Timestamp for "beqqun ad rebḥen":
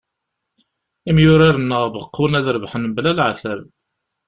1.93-2.83